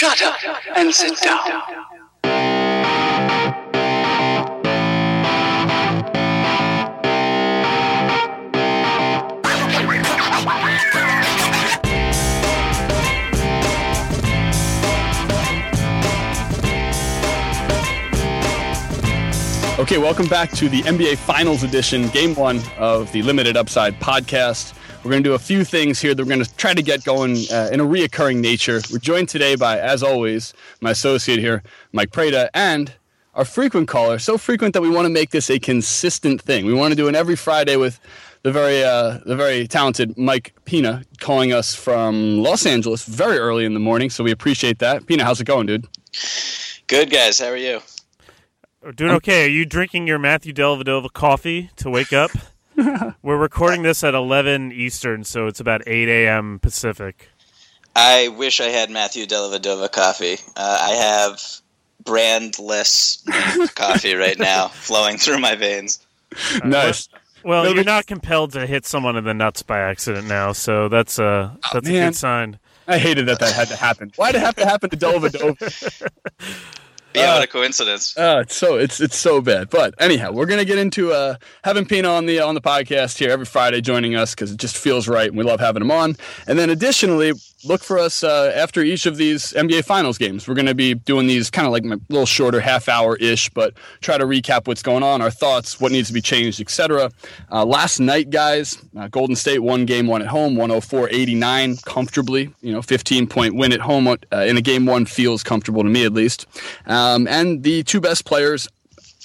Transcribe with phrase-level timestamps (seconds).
[0.00, 0.38] shut up
[0.76, 1.62] and sit down.
[19.78, 24.79] Okay, welcome back to the NBA Finals Edition, game one of the Limited Upside podcast.
[25.02, 27.04] We're going to do a few things here that we're going to try to get
[27.04, 28.82] going uh, in a reoccurring nature.
[28.92, 32.92] We're joined today by, as always, my associate here, Mike Prada, and
[33.34, 36.66] our frequent caller, so frequent that we want to make this a consistent thing.
[36.66, 37.98] We want to do it every Friday with
[38.42, 43.64] the very, uh, the very talented Mike Pina calling us from Los Angeles very early
[43.64, 45.06] in the morning, so we appreciate that.
[45.06, 45.86] Pina, how's it going, dude?
[46.88, 47.80] Good guys, how are you?
[48.96, 49.46] Doing okay.
[49.46, 52.30] Are you drinking your Matthew Dellavedova coffee to wake up?
[53.22, 56.58] We're recording this at 11 Eastern, so it's about 8 a.m.
[56.58, 57.28] Pacific.
[57.94, 60.38] I wish I had Matthew Dellavedova coffee.
[60.56, 61.42] Uh, I have
[62.04, 63.24] brandless
[63.74, 65.98] coffee right now flowing through my veins.
[66.64, 67.08] nice.
[67.42, 70.88] Well, No, you're not compelled to hit someone in the nuts by accident now, so
[70.88, 72.58] that's a that's a good sign.
[72.86, 74.12] I hated that that had to happen.
[74.16, 76.10] Why'd it have to happen to Dellavedova?
[77.14, 78.16] Yeah, Uh, what a coincidence.
[78.16, 79.68] Uh, it's so it's it's so bad.
[79.70, 83.30] But anyhow, we're gonna get into uh, having Pina on the on the podcast here
[83.30, 86.16] every Friday, joining us because it just feels right, and we love having him on.
[86.46, 87.32] And then additionally,
[87.64, 90.48] look for us uh, after each of these NBA Finals games.
[90.48, 93.74] We're gonna be doing these kind of like a little shorter, half hour ish, but
[94.00, 97.10] try to recap what's going on, our thoughts, what needs to be changed, etc.
[97.50, 102.52] Uh, last night, guys, uh, Golden State won game one at home, 104-89, comfortably.
[102.60, 105.88] You know, 15 point win at home uh, in a game one feels comfortable to
[105.88, 106.46] me at least.
[106.86, 108.68] Um, and the two best players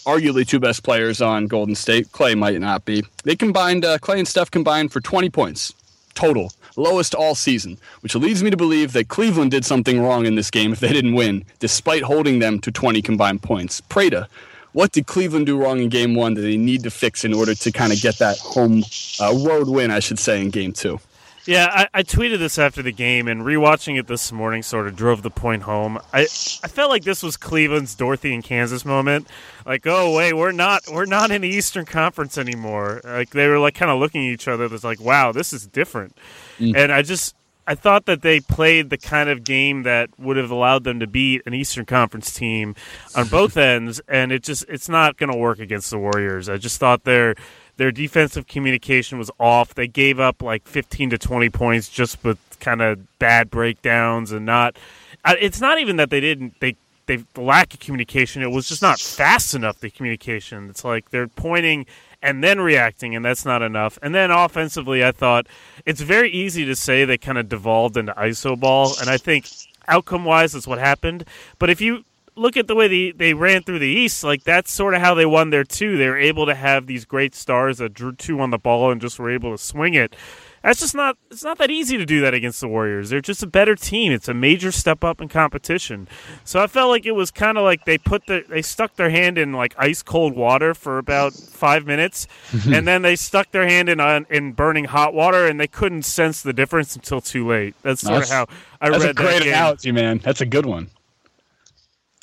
[0.05, 2.11] arguably two best players on Golden State.
[2.11, 3.03] Klay might not be.
[3.23, 5.73] They combined, uh, Klay and Steph combined for 20 points
[6.16, 10.35] total, lowest all season, which leads me to believe that Cleveland did something wrong in
[10.35, 13.81] this game if they didn't win, despite holding them to 20 combined points.
[13.81, 14.27] Prada,
[14.73, 17.55] what did Cleveland do wrong in game one that they need to fix in order
[17.55, 18.83] to kind of get that home
[19.21, 20.99] uh, road win, I should say, in game two?
[21.48, 24.95] Yeah, I, I tweeted this after the game, and rewatching it this morning sort of
[24.95, 26.00] drove the point home.
[26.11, 29.28] I I felt like this was Cleveland's Dorothy in Kansas moment.
[29.66, 33.02] Like, oh wait, we're not we're not in the Eastern Conference anymore.
[33.04, 34.66] Like they were like kind of looking at each other.
[34.66, 36.17] It's like, wow, this is different.
[36.60, 36.76] Mm.
[36.76, 37.36] And I just
[37.67, 41.08] I thought that they played the kind of game that would have allowed them to
[41.08, 42.76] beat an Eastern Conference team
[43.16, 46.48] on both ends, and it just it's not going to work against the Warriors.
[46.48, 47.36] I just thought their
[47.77, 49.73] their defensive communication was off.
[49.73, 54.45] They gave up like 15 to 20 points just with kind of bad breakdowns and
[54.45, 54.77] not.
[55.23, 56.75] Uh, it's not even that they didn't they
[57.08, 58.41] they the lack of communication.
[58.41, 59.80] It was just not fast enough.
[59.80, 60.69] The communication.
[60.69, 61.85] It's like they're pointing
[62.21, 63.99] and then reacting, and that's not enough.
[64.02, 65.45] And then offensively, I thought
[65.85, 69.47] it's very easy to say they kind of devolved into iso ball, and I think
[69.87, 71.25] outcome wise, that's what happened.
[71.59, 72.03] But if you
[72.35, 75.13] look at the way they, they ran through the East, like that's sort of how
[75.13, 75.97] they won there too.
[75.97, 78.99] They were able to have these great stars that drew two on the ball and
[79.01, 80.15] just were able to swing it.
[80.63, 83.11] That's just not it's not that easy to do that against the Warriors.
[83.11, 84.11] They're just a better team.
[84.11, 86.07] It's a major step up in competition.
[86.43, 89.11] So I felt like it was kind of like they put the they stuck their
[89.11, 92.27] hand in like ice cold water for about 5 minutes
[92.65, 93.99] and then they stuck their hand in
[94.31, 97.75] in burning hot water and they couldn't sense the difference until too late.
[97.83, 99.53] That's sort That's- of how I That's read a great that game.
[99.53, 100.17] analogy, man.
[100.17, 100.89] That's a good one.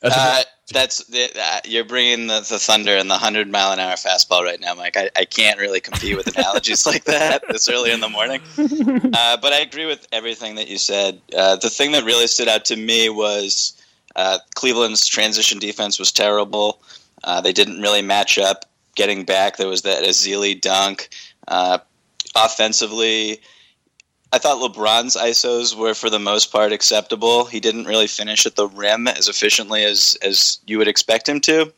[0.02, 0.42] That's Uh,
[0.72, 4.60] that's uh, you're bringing the, the thunder and the hundred mile an hour fastball right
[4.60, 4.96] now, Mike.
[4.96, 8.40] I, I can't really compete with analogies like that this early in the morning.
[9.14, 11.20] Uh, but I agree with everything that you said.
[11.36, 13.74] Uh, the thing that really stood out to me was
[14.16, 16.80] uh, Cleveland's transition defense was terrible.
[17.22, 18.64] Uh, they didn't really match up.
[18.94, 21.10] Getting back, there was that Ezeli dunk.
[21.46, 21.78] Uh,
[22.34, 23.40] offensively,
[24.32, 27.44] I thought LeBron's ISOs were for the most part acceptable.
[27.44, 31.40] He didn't really finish at the rim as efficiently as as you would expect him
[31.42, 31.72] to.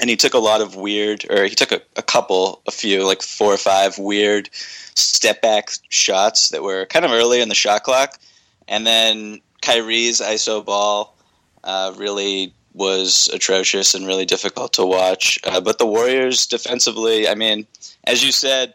[0.00, 3.06] And he took a lot of weird, or he took a, a couple, a few,
[3.06, 7.54] like four or five weird step back shots that were kind of early in the
[7.54, 8.18] shot clock.
[8.66, 11.16] And then Kyrie's ISO ball
[11.62, 15.38] uh, really was atrocious and really difficult to watch.
[15.44, 17.64] Uh, but the Warriors defensively, I mean,
[18.02, 18.74] as you said,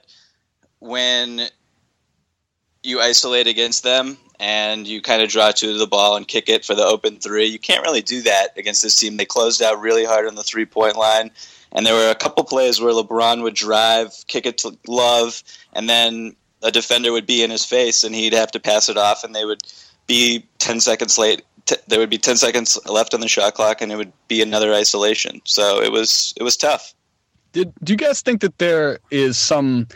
[0.80, 1.50] when
[2.90, 6.50] you isolate against them and you kind of draw two to the ball and kick
[6.50, 7.46] it for the open three.
[7.46, 9.18] You can't really do that against this team.
[9.18, 11.32] They closed out really hard on the three point line.
[11.72, 15.44] And there were a couple plays where LeBron would drive, kick it to Love,
[15.74, 18.98] and then a defender would be in his face and he'd have to pass it
[18.98, 19.62] off, and they would
[20.08, 21.44] be 10 seconds late.
[21.88, 24.74] There would be 10 seconds left on the shot clock, and it would be another
[24.74, 25.42] isolation.
[25.46, 26.96] So it was it was tough.
[27.52, 29.88] Did do you guys think that there is some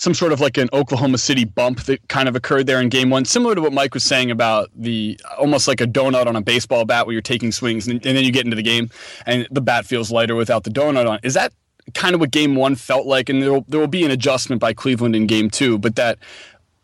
[0.00, 3.10] some sort of like an Oklahoma City bump that kind of occurred there in game
[3.10, 6.40] one, similar to what Mike was saying about the almost like a donut on a
[6.40, 8.88] baseball bat where you're taking swings and, and then you get into the game
[9.26, 11.20] and the bat feels lighter without the donut on.
[11.22, 11.52] Is that
[11.92, 13.28] kind of what game one felt like?
[13.28, 16.18] And there will, there will be an adjustment by Cleveland in game two, but that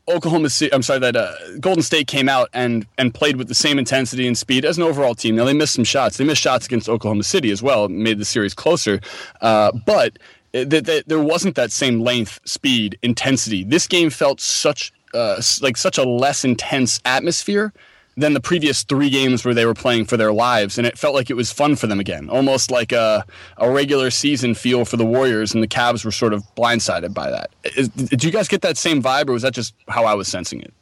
[0.09, 3.55] Oklahoma City, I'm sorry, that uh, Golden State came out and and played with the
[3.55, 5.37] same intensity and speed as an overall team.
[5.37, 6.19] Now they missed some shots.
[6.19, 9.01] They missed shots against Oklahoma City as well, made the series closer.
[9.41, 10.19] Uh, but
[10.65, 13.65] that, that there wasn't that same length, speed, intensity.
[13.65, 17.73] This game felt such uh, like such a less intense atmosphere
[18.19, 21.15] than the previous three games where they were playing for their lives, and it felt
[21.15, 23.25] like it was fun for them again, almost like a,
[23.59, 27.31] a regular season feel for the Warriors, and the Cavs were sort of blindsided by
[27.31, 27.51] that.
[27.77, 30.29] Is, did you guys get that same vibe, or was that just how I was
[30.29, 30.73] sensing it?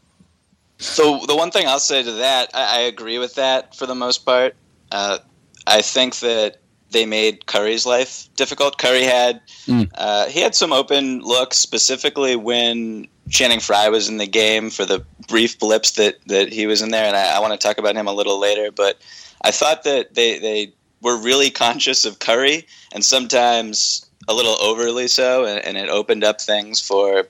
[0.78, 3.94] So the one thing I'll say to that, I, I agree with that for the
[3.94, 4.54] most part.
[4.92, 5.18] Uh,
[5.66, 6.58] I think that
[6.94, 8.78] they made Curry's life difficult.
[8.78, 9.90] Curry had mm.
[9.94, 14.86] uh, he had some open looks, specifically when Channing Frye was in the game for
[14.86, 17.76] the brief blips that that he was in there, and I, I want to talk
[17.76, 18.70] about him a little later.
[18.70, 18.98] But
[19.42, 25.08] I thought that they they were really conscious of Curry, and sometimes a little overly
[25.08, 27.26] so, and, and it opened up things for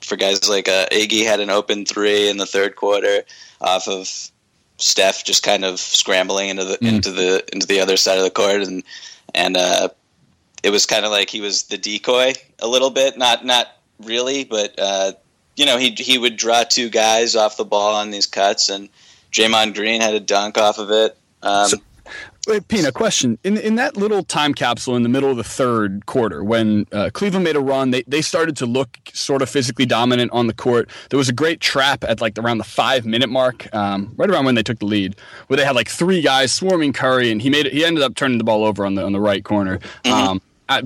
[0.00, 3.24] for guys like uh, Iggy had an open three in the third quarter
[3.60, 4.30] off of
[4.78, 6.88] Steph just kind of scrambling into the mm.
[6.88, 8.82] into the into the other side of the court, and
[9.34, 9.88] and uh,
[10.62, 13.66] it was kind of like he was the decoy a little bit, not not
[14.00, 15.12] really, but uh,
[15.56, 18.88] you know he he would draw two guys off the ball on these cuts, and
[19.32, 21.16] Draymond Green had a dunk off of it.
[21.42, 21.76] Um, so,
[22.48, 23.38] Wait, Pina, question.
[23.44, 27.10] In in that little time capsule in the middle of the third quarter, when uh,
[27.12, 30.54] Cleveland made a run, they, they started to look sort of physically dominant on the
[30.54, 30.88] court.
[31.10, 34.46] There was a great trap at like around the five minute mark, um, right around
[34.46, 35.14] when they took the lead,
[35.48, 38.14] where they had like three guys swarming Curry, and he made it, he ended up
[38.14, 39.78] turning the ball over on the on the right corner.
[40.04, 40.12] Mm-hmm.
[40.12, 40.82] Um, I,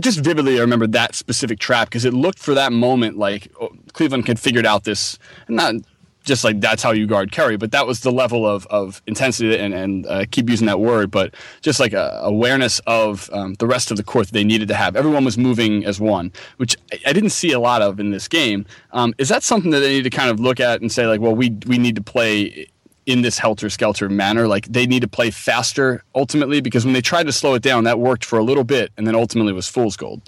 [0.00, 3.70] just vividly, I remember that specific trap because it looked for that moment like oh,
[3.92, 5.16] Cleveland had figured out this
[5.48, 5.76] not
[6.24, 7.56] just like that's how you guard Curry.
[7.56, 11.10] But that was the level of, of intensity and, and uh, keep using that word,
[11.10, 14.68] but just like a awareness of um, the rest of the court that they needed
[14.68, 14.96] to have.
[14.96, 16.76] Everyone was moving as one, which
[17.06, 18.66] I didn't see a lot of in this game.
[18.92, 21.20] Um, is that something that they need to kind of look at and say like,
[21.20, 22.66] well, we we need to play
[23.06, 24.48] in this helter skelter manner?
[24.48, 27.84] Like they need to play faster ultimately because when they tried to slow it down,
[27.84, 30.22] that worked for a little bit and then ultimately was fool's gold.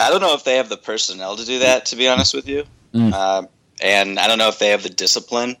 [0.00, 1.86] I don't know if they have the personnel to do that.
[1.86, 2.64] To be honest with you.
[2.94, 3.12] Mm.
[3.12, 3.46] Uh,
[3.82, 5.56] and I don't know if they have the discipline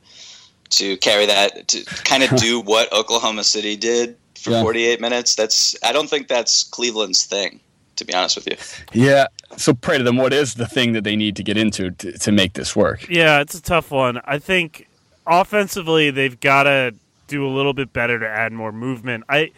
[0.70, 4.62] to carry that to kind of do what Oklahoma City did for yeah.
[4.62, 5.34] 48 minutes.
[5.34, 7.60] That's I don't think that's Cleveland's thing,
[7.96, 8.56] to be honest with you.
[8.92, 9.26] Yeah.
[9.56, 10.16] So pray to them.
[10.16, 13.08] What is the thing that they need to get into to, to make this work?
[13.08, 14.20] Yeah, it's a tough one.
[14.24, 14.88] I think
[15.26, 16.94] offensively they've got to
[17.26, 19.24] do a little bit better to add more movement.
[19.28, 19.52] I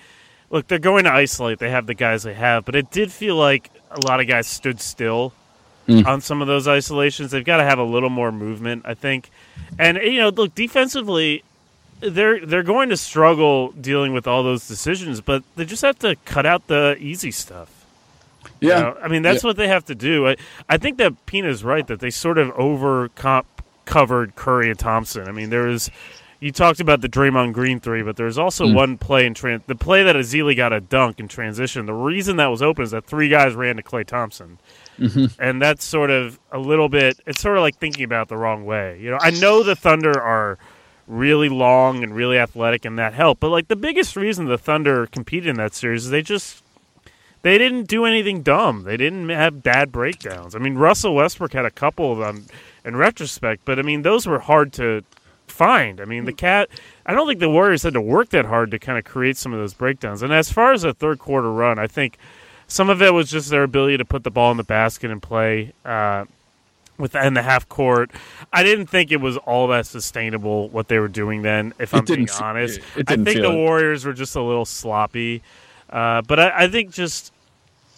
[0.50, 1.59] look, they're going to isolate.
[1.59, 4.47] They have the guys they have, but it did feel like a lot of guys
[4.47, 5.32] stood still
[5.87, 6.06] mm.
[6.06, 7.31] on some of those isolations.
[7.31, 9.31] They've got to have a little more movement, I think.
[9.79, 11.43] And you know, look defensively,
[12.00, 16.17] they're they're going to struggle dealing with all those decisions, but they just have to
[16.25, 17.87] cut out the easy stuff.
[18.61, 18.96] Yeah, you know?
[19.02, 19.49] I mean that's yeah.
[19.49, 20.29] what they have to do.
[20.29, 20.37] I,
[20.69, 23.08] I think that Pina's right that they sort of over
[23.85, 25.28] covered Curry and Thompson.
[25.28, 25.90] I mean there is.
[26.40, 28.75] you talked about the Draymond Green three, but there's also mm.
[28.75, 31.87] one play in trans the play that Ezeli got a dunk in transition.
[31.87, 34.58] The reason that was open is that three guys ran to Klay Thompson.
[35.02, 35.43] Mm-hmm.
[35.43, 38.64] And that's sort of a little bit, it's sort of like thinking about the wrong
[38.64, 38.99] way.
[39.00, 40.58] You know, I know the Thunder are
[41.08, 45.06] really long and really athletic and that helped, but like the biggest reason the Thunder
[45.06, 46.62] competed in that series is they just,
[47.42, 48.85] they didn't do anything dumb.
[48.85, 50.54] They didn't have bad breakdowns.
[50.54, 52.47] I mean, Russell Westbrook had a couple of them
[52.85, 55.02] in retrospect, but I mean, those were hard to
[55.49, 56.00] find.
[56.00, 56.68] I mean, the cat.
[57.04, 59.52] I don't think the Warriors had to work that hard to kind of create some
[59.52, 60.23] of those breakdowns.
[60.23, 62.16] And as far as a third quarter run, I think
[62.73, 65.21] some of it was just their ability to put the ball in the basket and
[65.21, 66.25] play uh,
[66.97, 68.11] within the half court.
[68.50, 71.75] I didn't think it was all that sustainable what they were doing then.
[71.79, 75.43] If I'm being honest, it, it I think the Warriors were just a little sloppy.
[75.91, 77.31] Uh, but I, I, think just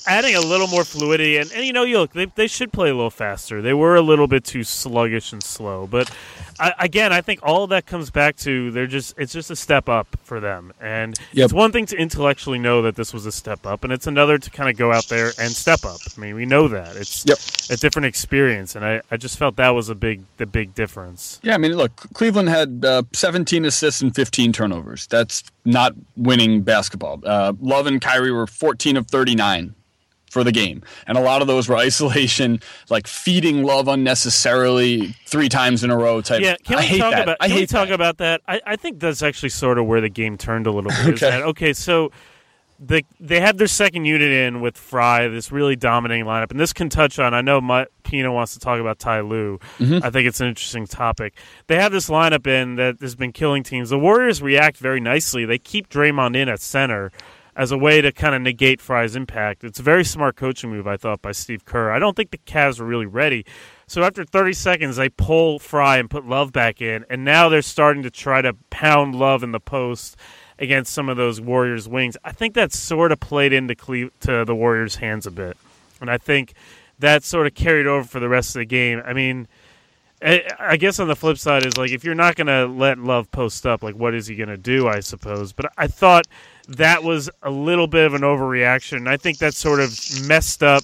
[0.06, 2.90] adding a little more fluidity and, and you know, you look, they, they should play
[2.90, 3.62] a little faster.
[3.62, 6.10] They were a little bit too sluggish and slow, but
[6.58, 9.56] I, again, I think all of that comes back to they're just it's just a
[9.56, 11.46] step up for them, and yep.
[11.46, 14.38] it's one thing to intellectually know that this was a step up, and it's another
[14.38, 15.98] to kind of go out there and step up.
[16.16, 17.38] I mean, we know that it's yep.
[17.70, 21.40] a different experience, and I, I just felt that was a big the big difference.
[21.42, 25.06] Yeah, I mean, look, Cleveland had uh, 17 assists and 15 turnovers.
[25.06, 27.20] That's not winning basketball.
[27.24, 29.74] Uh, Love and Kyrie were 14 of 39
[30.34, 30.82] for the game.
[31.06, 32.60] And a lot of those were isolation,
[32.90, 36.42] like feeding love unnecessarily three times in a row type.
[36.42, 37.22] Yeah, can we talk that.
[37.22, 37.38] about?
[37.38, 37.94] Can I hate we talk that.
[37.94, 38.42] about that?
[38.46, 41.22] I, I think that's actually sort of where the game turned a little bit.
[41.22, 41.42] okay.
[41.42, 42.10] Okay, so
[42.80, 46.72] the they had their second unit in with Frye, this really dominating lineup, and this
[46.72, 47.32] can touch on.
[47.32, 49.60] I know my, Pina wants to talk about Ty Lue.
[49.78, 50.04] Mm-hmm.
[50.04, 51.34] I think it's an interesting topic.
[51.68, 53.90] They have this lineup in that has been killing teams.
[53.90, 55.44] The Warriors react very nicely.
[55.44, 57.12] They keep Draymond in at center
[57.56, 59.64] as a way to kind of negate Frye's impact.
[59.64, 61.90] It's a very smart coaching move, I thought, by Steve Kerr.
[61.90, 63.44] I don't think the Cavs were really ready.
[63.86, 67.62] So after 30 seconds, they pull Frye and put Love back in, and now they're
[67.62, 70.16] starting to try to pound Love in the post
[70.58, 72.16] against some of those Warriors wings.
[72.24, 75.56] I think that sort of played into Cle- to the Warriors' hands a bit,
[76.00, 76.54] and I think
[76.98, 79.02] that sort of carried over for the rest of the game.
[79.04, 79.48] I mean,
[80.24, 83.30] I, guess on the flip side is like if you're not going to let Love
[83.30, 84.88] post up, like what is he going to do?
[84.88, 86.26] I suppose, but I thought
[86.68, 89.06] that was a little bit of an overreaction.
[89.06, 90.82] I think that sort of messed up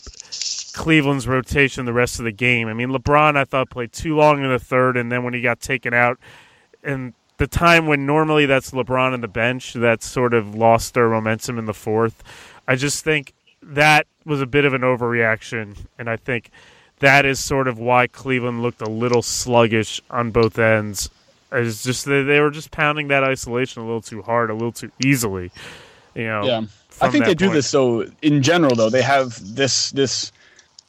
[0.74, 2.68] Cleveland's rotation the rest of the game.
[2.68, 5.40] I mean, LeBron I thought played too long in the third, and then when he
[5.40, 6.18] got taken out,
[6.82, 11.08] and the time when normally that's LeBron on the bench, that sort of lost their
[11.08, 12.22] momentum in the fourth.
[12.68, 13.32] I just think
[13.62, 16.50] that was a bit of an overreaction, and I think
[17.00, 21.10] that is sort of why Cleveland looked a little sluggish on both ends.
[21.52, 24.72] It's just they, they were just pounding that isolation a little too hard, a little
[24.72, 25.50] too easily.
[26.14, 26.44] You know.
[26.44, 26.62] Yeah.
[27.00, 30.32] I think they do this so in general though they have this this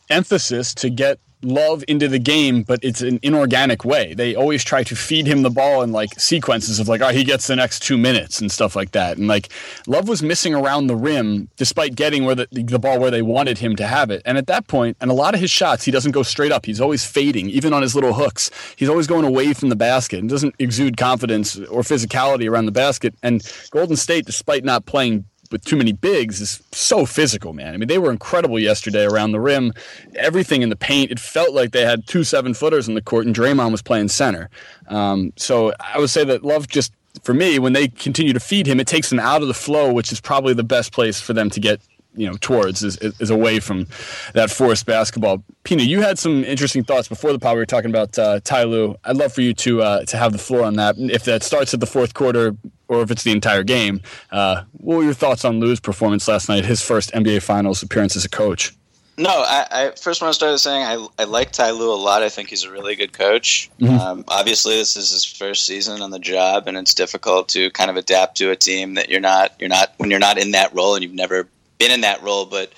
[0.10, 4.14] emphasis to get love into the game but it's an inorganic way.
[4.14, 7.24] They always try to feed him the ball in like sequences of like oh he
[7.24, 9.18] gets the next two minutes and stuff like that.
[9.18, 9.50] And like
[9.88, 13.58] love was missing around the rim despite getting where the, the ball where they wanted
[13.58, 14.22] him to have it.
[14.26, 16.66] And at that point and a lot of his shots he doesn't go straight up.
[16.66, 18.52] He's always fading even on his little hooks.
[18.76, 22.72] He's always going away from the basket and doesn't exude confidence or physicality around the
[22.72, 23.16] basket.
[23.24, 27.74] And golden state despite not playing with too many bigs is so physical, man.
[27.74, 29.74] I mean, they were incredible yesterday around the rim.
[30.16, 33.26] Everything in the paint, it felt like they had two seven footers in the court,
[33.26, 34.50] and Draymond was playing center.
[34.88, 36.94] Um, so I would say that Love just,
[37.24, 39.92] for me, when they continue to feed him, it takes him out of the flow,
[39.92, 41.82] which is probably the best place for them to get.
[42.14, 43.88] You know, towards is, is away from
[44.34, 45.46] that forced basketball.
[45.64, 47.54] Pina, you had some interesting thoughts before the pod.
[47.54, 48.64] We were talking about uh, Ty.
[49.06, 50.96] I'd love for you to uh, to have the floor on that.
[50.98, 52.54] If that starts at the fourth quarter,
[52.92, 54.02] or if it's the entire game.
[54.32, 58.18] Uh, what were your thoughts on Lue's performance last night, his first NBA Finals appearance
[58.18, 58.74] as a coach?
[59.18, 61.96] No, I, I first want to start by saying I, I like Ty Lue a
[61.96, 62.22] lot.
[62.22, 63.70] I think he's a really good coach.
[63.88, 67.90] Um, obviously, this is his first season on the job, and it's difficult to kind
[67.90, 70.74] of adapt to a team that you're not you're not when you're not in that
[70.74, 72.46] role and you've never been in that role.
[72.46, 72.74] But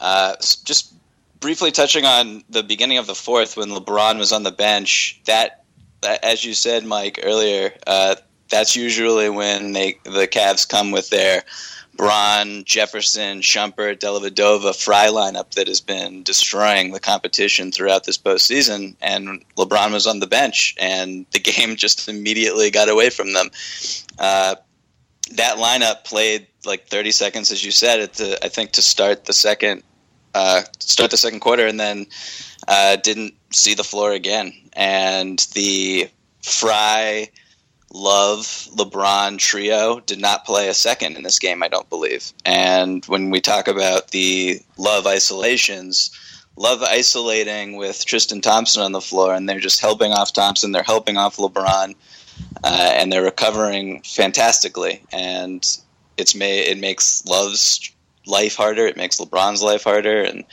[0.00, 0.94] uh, just
[1.40, 5.64] briefly touching on the beginning of the fourth when LeBron was on the bench, that,
[6.02, 8.14] that as you said, Mike earlier, uh,
[8.48, 11.42] that's usually when they the Cavs come with their
[11.96, 18.96] Braun, Jefferson, Shumpert, Dellavedova Frye lineup that has been destroying the competition throughout this postseason.
[19.00, 23.50] And LeBron was on the bench, and the game just immediately got away from them.
[24.18, 24.56] Uh,
[25.32, 29.24] that lineup played like 30 seconds, as you said, at the, I think to start
[29.24, 29.82] the second
[30.34, 32.06] uh, start the second quarter, and then
[32.66, 34.52] uh, didn't see the floor again.
[34.72, 36.10] And the
[36.42, 37.30] Frye,
[37.94, 38.40] Love,
[38.74, 42.32] LeBron trio did not play a second in this game, I don't believe.
[42.44, 46.10] And when we talk about the Love isolations,
[46.56, 50.82] Love isolating with Tristan Thompson on the floor, and they're just helping off Thompson, they're
[50.82, 51.94] helping off LeBron,
[52.64, 55.00] uh, and they're recovering fantastically.
[55.12, 55.64] And
[56.16, 57.92] it's made it makes Love's
[58.26, 60.44] life harder, it makes LeBron's life harder, and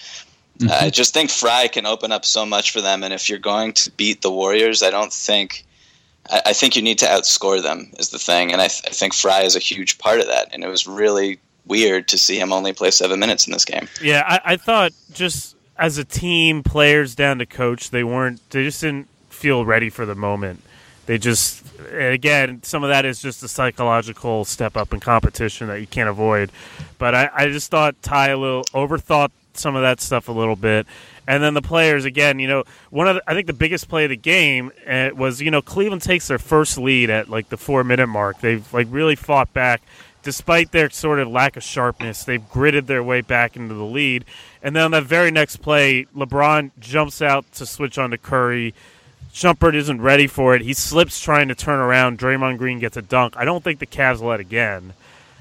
[0.69, 3.01] uh, I just think Frye can open up so much for them.
[3.01, 5.65] And if you're going to beat the Warriors, I don't think.
[6.29, 9.13] I, think you need to outscore them is the thing, and I, th- I think
[9.13, 10.49] Frye is a huge part of that.
[10.53, 13.87] And it was really weird to see him only play seven minutes in this game.
[14.01, 18.47] Yeah, I, I thought just as a team, players down to coach, they weren't.
[18.51, 20.61] They just didn't feel ready for the moment.
[21.07, 25.81] They just, again, some of that is just a psychological step up in competition that
[25.81, 26.51] you can't avoid.
[26.99, 30.55] But I, I just thought Ty a little overthought some of that stuff a little
[30.55, 30.85] bit.
[31.27, 34.05] And then the players again, you know, one of the, I think the biggest play
[34.05, 37.57] of the game uh, was you know Cleveland takes their first lead at like the
[37.57, 38.41] four minute mark.
[38.41, 39.81] They've like really fought back
[40.23, 44.25] despite their sort of lack of sharpness, they've gritted their way back into the lead.
[44.61, 48.73] And then on that very next play, LeBron jumps out to switch on to Curry.
[49.33, 50.61] Shumpert isn't ready for it.
[50.61, 52.19] He slips trying to turn around.
[52.19, 53.35] Draymond Green gets a dunk.
[53.37, 54.93] I don't think the Cavs let again.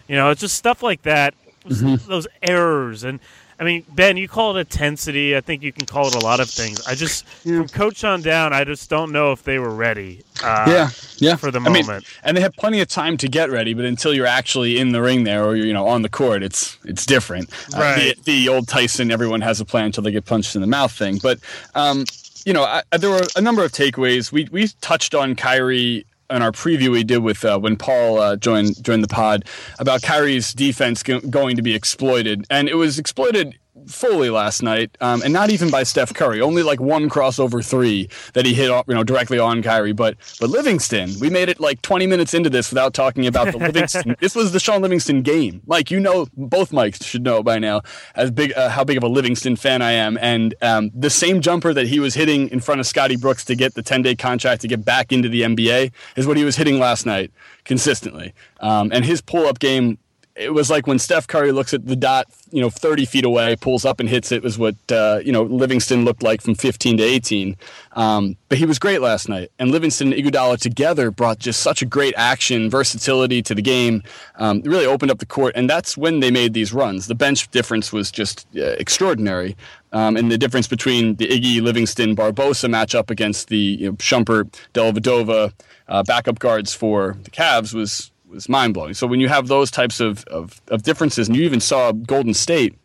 [0.08, 1.34] You know, it's just stuff like that.
[1.66, 3.20] Those errors and
[3.60, 5.36] I mean, Ben, you call it intensity.
[5.36, 6.80] I think you can call it a lot of things.
[6.86, 10.22] I just, from coach on down, I just don't know if they were ready.
[10.42, 10.88] Uh, yeah,
[11.18, 11.36] yeah.
[11.36, 12.06] for the I mean, moment.
[12.24, 15.02] and they have plenty of time to get ready, but until you're actually in the
[15.02, 17.50] ring there or you're you know on the court, it's it's different.
[17.74, 18.16] Uh, Right.
[18.24, 20.92] the, the old Tyson, everyone has a plan until they get punched in the mouth
[20.92, 21.18] thing.
[21.22, 21.38] But
[21.74, 22.06] um,
[22.46, 24.32] you know, I, there were a number of takeaways.
[24.32, 28.36] We we touched on Kyrie in our preview we did with uh, when Paul uh,
[28.36, 29.44] joined joined the pod
[29.78, 33.58] about Kyrie's defense go- going to be exploited, and it was exploited
[33.90, 36.40] fully last night, um, and not even by Steph Curry.
[36.40, 39.92] Only like one crossover three that he hit, you know, directly on Kyrie.
[39.92, 43.58] But but Livingston, we made it like 20 minutes into this without talking about the
[43.66, 44.16] Livingston.
[44.20, 45.62] this was the Shaun Livingston game.
[45.66, 47.82] Mike, you know, both mics should know by now
[48.14, 51.40] as big uh, how big of a Livingston fan I am, and um, the same
[51.40, 54.14] jumper that he was hitting in front of Scotty Brooks to get the 10 day
[54.14, 57.30] contract to get back into the NBA is what he was hitting last night
[57.64, 58.34] consistently.
[58.60, 59.98] Um, and his pull up game
[60.40, 63.56] it was like when Steph Curry looks at the dot, you know, 30 feet away,
[63.56, 66.96] pulls up and hits it was what, uh, you know, Livingston looked like from 15
[66.96, 67.56] to 18.
[67.92, 69.52] Um, but he was great last night.
[69.58, 74.02] And Livingston and Iguodala together brought just such a great action, versatility to the game,
[74.36, 75.52] um, really opened up the court.
[75.56, 77.06] And that's when they made these runs.
[77.06, 79.56] The bench difference was just uh, extraordinary.
[79.92, 84.54] Um, and the difference between the Iggy Livingston Barbosa matchup against the you know, Shumpert
[84.72, 85.52] Dellavedova
[85.88, 88.94] uh, backup guards for the Cavs was was mind blowing.
[88.94, 92.34] So when you have those types of, of, of differences, and you even saw Golden
[92.34, 92.76] State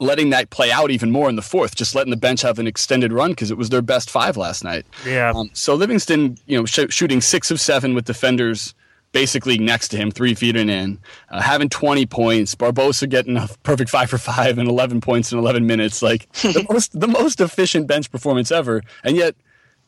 [0.00, 2.66] letting that play out even more in the fourth, just letting the bench have an
[2.66, 4.86] extended run because it was their best five last night.
[5.04, 5.32] Yeah.
[5.34, 8.74] Um, so Livingston, you know, sh- shooting six of seven with defenders
[9.12, 10.98] basically next to him, three feet and in,
[11.30, 12.54] uh, having 20 points.
[12.54, 16.66] Barbosa getting a perfect five for five and 11 points in 11 minutes, like the
[16.70, 18.82] most the most efficient bench performance ever.
[19.04, 19.34] And yet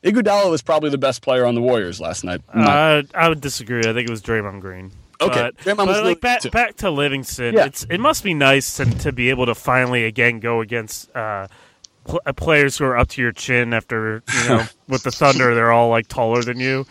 [0.04, 2.40] Iguodala was probably the best player on the Warriors last night.
[2.52, 3.80] Uh, I would disagree.
[3.80, 4.92] I think it was Draymond Green.
[5.20, 6.50] Okay, but, Draymond but was like back too.
[6.50, 7.66] back to Livingston, Yeah.
[7.66, 11.46] it's it must be nice to, to be able to finally again go against uh,
[12.06, 15.54] pl- uh, players who are up to your chin after you know with the Thunder
[15.54, 16.86] they're all like taller than you.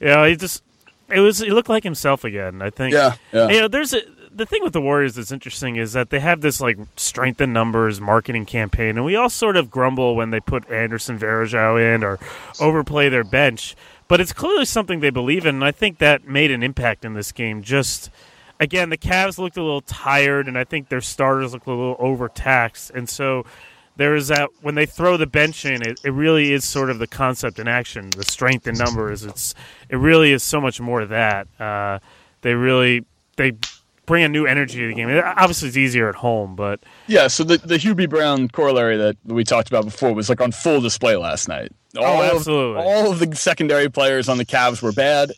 [0.00, 0.62] You know, he just
[1.10, 2.62] it was he looked like himself again.
[2.62, 2.94] I think.
[2.94, 3.48] Yeah, yeah.
[3.48, 4.00] You know, there's a
[4.36, 7.52] the thing with the Warriors that's interesting is that they have this like strength in
[7.52, 12.04] numbers marketing campaign, and we all sort of grumble when they put Anderson Varejao in
[12.04, 12.18] or
[12.60, 13.74] overplay their bench.
[14.08, 17.14] But it's clearly something they believe in, and I think that made an impact in
[17.14, 17.62] this game.
[17.62, 18.10] Just
[18.60, 21.96] again, the Cavs looked a little tired, and I think their starters looked a little
[21.98, 23.44] overtaxed, and so
[23.96, 26.98] there is that when they throw the bench in, it, it really is sort of
[26.98, 29.24] the concept in action, the strength in numbers.
[29.24, 29.54] It's
[29.88, 31.48] it really is so much more that.
[31.58, 31.98] Uh,
[32.42, 33.04] they really
[33.36, 33.52] they
[34.06, 35.08] bring a new energy to the game.
[35.08, 39.16] It- obviously, it's easier at home, but Yeah, so the, the Hubie Brown corollary that
[39.24, 41.72] we talked about before was like on full display last night.
[41.96, 42.82] Oh, all of- Oh, absolutely.
[42.82, 45.32] all of the secondary players on the Cavs were bad,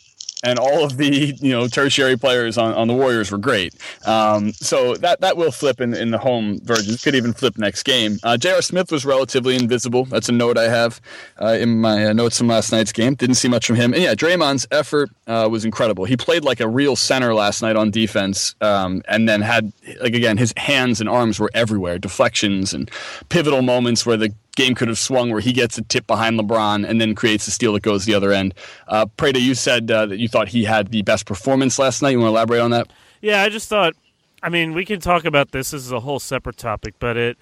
[0.44, 3.74] and all of the you know tertiary players on, on the Warriors were great.
[4.06, 6.96] Um, so that that will flip in, in the home version.
[6.96, 8.18] Could even flip next game.
[8.22, 8.62] Uh, J.R.
[8.62, 10.04] Smith was relatively invisible.
[10.04, 11.00] That's a note I have
[11.40, 13.14] uh, in my uh, notes from last night's game.
[13.14, 13.92] Didn't see much from him.
[13.92, 16.04] And yeah, Draymond's effort uh, was incredible.
[16.04, 20.14] He played like a real center last night on defense, um, and then had like
[20.14, 22.90] again his hands and arms were everywhere, deflections and
[23.28, 26.86] pivotal moments where the game could have swung where he gets a tip behind LeBron
[26.86, 28.52] and then creates a steal that goes the other end.
[28.88, 32.10] Uh, Prada, you said uh, that you thought he had the best performance last night.
[32.10, 32.92] You want to elaborate on that?
[33.22, 33.94] Yeah, I just thought.
[34.42, 35.70] I mean, we can talk about this.
[35.70, 37.38] This is a whole separate topic, but it.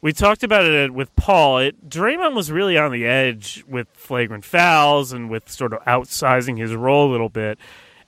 [0.00, 1.58] We talked about it with Paul.
[1.58, 6.56] It Draymond was really on the edge with flagrant fouls and with sort of outsizing
[6.56, 7.58] his role a little bit,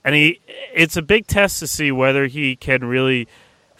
[0.03, 0.39] and he.
[0.73, 3.27] It's a big test to see whether he can really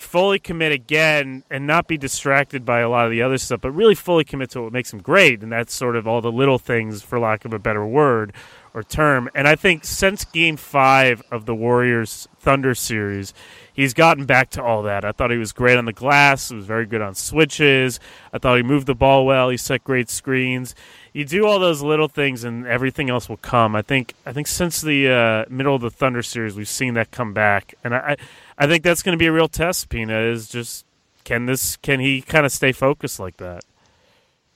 [0.02, 3.72] fully commit again and not be distracted by a lot of the other stuff, but
[3.72, 6.58] really fully commit to what makes him great, and that's sort of all the little
[6.58, 8.34] things, for lack of a better word
[8.74, 9.30] or term.
[9.36, 13.34] And I think since Game Five of the Warriors Thunder series,
[13.74, 15.06] he's gotten back to all that.
[15.06, 16.50] I thought he was great on the glass.
[16.50, 18.00] He was very good on switches.
[18.34, 19.50] I thought he moved the ball well.
[19.50, 20.74] He set great screens.
[21.14, 23.76] You do all those little things, and everything else will come.
[23.76, 24.14] I think.
[24.26, 27.76] I think since the uh, middle of the Thunder series, we've seen that come back,
[27.84, 28.16] and I,
[28.58, 29.90] I think that's going to be a real test.
[29.90, 30.86] Pina is just
[31.24, 33.64] can this can he kind of stay focused like that?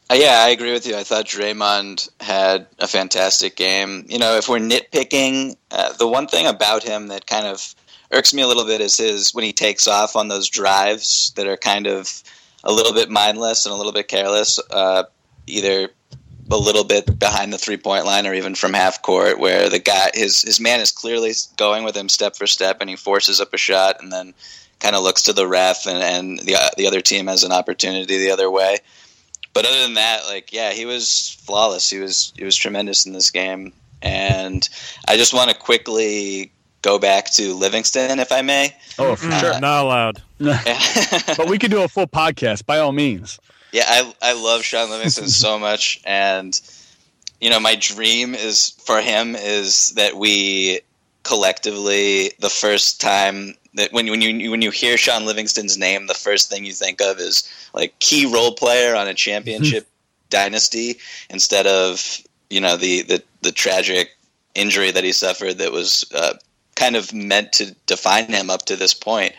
[0.09, 0.95] Uh, yeah, I agree with you.
[0.95, 4.05] I thought Draymond had a fantastic game.
[4.07, 7.73] You know, if we're nitpicking, uh, the one thing about him that kind of
[8.11, 11.47] irks me a little bit is his when he takes off on those drives that
[11.47, 12.21] are kind of
[12.63, 15.03] a little bit mindless and a little bit careless, uh,
[15.47, 15.89] either
[16.51, 19.79] a little bit behind the three point line or even from half court, where the
[19.79, 23.41] guy his his man is clearly going with him step for step, and he forces
[23.41, 24.33] up a shot and then
[24.79, 28.17] kind of looks to the ref, and, and the the other team has an opportunity
[28.17, 28.79] the other way
[29.55, 31.89] but other than that, like yeah, he was flawless.
[31.89, 34.67] He was he was tremendous in this game, and
[35.07, 38.75] I just want to quickly go back to Livingston, if I may.
[38.99, 39.57] Oh, for sure.
[39.61, 40.21] Not allowed.
[40.39, 43.39] but we could do a full podcast by all means.
[43.71, 46.59] Yeah, I I love Shaun Livingston so much, and
[47.41, 50.81] you know my dream is for him is that we
[51.23, 56.13] collectively the first time that when when you when you hear Shaun Livingston's name, the
[56.13, 59.87] first thing you think of is like key role player on a championship
[60.29, 60.97] dynasty
[61.29, 64.15] instead of you know the the the tragic
[64.53, 66.33] injury that he suffered that was uh,
[66.75, 69.33] kind of meant to define him up to this point.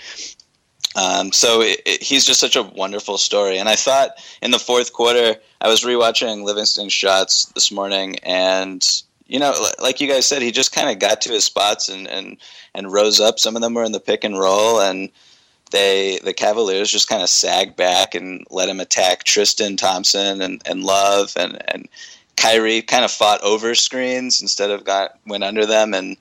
[0.96, 3.58] Um, so it, it, he's just such a wonderful story.
[3.58, 8.84] And I thought in the fourth quarter, I was rewatching Livingston's shots this morning, and
[9.26, 12.08] you know, like you guys said, he just kind of got to his spots and,
[12.08, 12.38] and
[12.74, 13.38] and rose up.
[13.38, 15.10] Some of them were in the pick and roll, and
[15.70, 20.62] they the Cavaliers just kind of sagged back and let him attack Tristan Thompson and,
[20.64, 21.88] and Love and and
[22.36, 26.16] Kyrie kind of fought over screens instead of got went under them and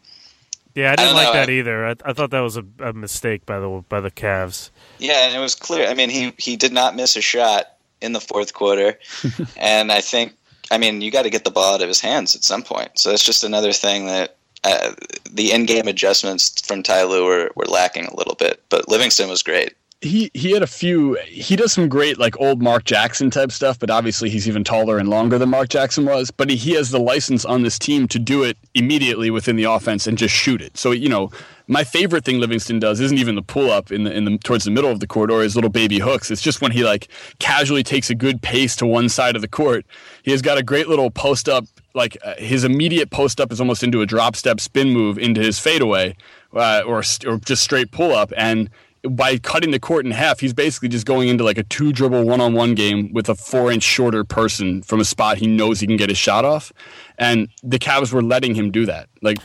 [0.75, 1.33] yeah, I didn't I like know.
[1.33, 1.85] that either.
[1.87, 4.69] I, I thought that was a, a mistake by the by the Cavs.
[4.99, 5.87] yeah, and it was clear.
[5.87, 7.65] I mean, he he did not miss a shot
[8.01, 8.99] in the fourth quarter,
[9.57, 10.33] and I think
[10.69, 12.99] I mean you got to get the ball out of his hands at some point.
[12.99, 14.37] So that's just another thing that.
[14.67, 14.95] Uh,
[15.29, 19.43] the in-game adjustments from Ty Lue were, were lacking a little bit, but Livingston was
[19.43, 19.75] great.
[20.05, 23.79] He he had a few he does some great like old Mark Jackson type stuff,
[23.79, 26.31] but obviously he's even taller and longer than Mark Jackson was.
[26.31, 29.63] But he, he has the license on this team to do it immediately within the
[29.63, 30.77] offense and just shoot it.
[30.77, 31.31] So you know,
[31.67, 34.65] my favorite thing Livingston does isn't even the pull up in the in the towards
[34.65, 36.29] the middle of the court or his little baby hooks.
[36.29, 37.07] It's just when he like
[37.39, 39.85] casually takes a good pace to one side of the court.
[40.23, 41.65] He has got a great little post up.
[41.93, 45.41] Like uh, his immediate post up is almost into a drop step spin move into
[45.41, 46.15] his fadeaway,
[46.53, 48.69] uh, or or just straight pull up and
[49.09, 52.23] by cutting the court in half, he's basically just going into like a two dribble
[52.25, 55.79] one on one game with a four inch shorter person from a spot he knows
[55.79, 56.71] he can get his shot off.
[57.17, 59.37] And the Cavs were letting him do that, like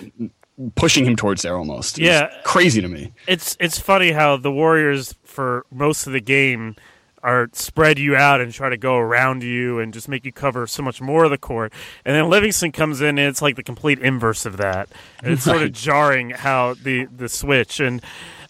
[0.74, 1.98] pushing him towards there almost.
[1.98, 2.30] It Yeah.
[2.44, 3.12] crazy to me.
[3.26, 6.76] It's it's funny how the Warriors for most of the game
[7.22, 10.66] are spread you out and try to go around you and just make you cover
[10.66, 11.70] so much more of the court.
[12.04, 14.88] And then Livingston comes in and it's like the complete inverse of that.
[15.22, 18.00] And it's sort of jarring how the the switch and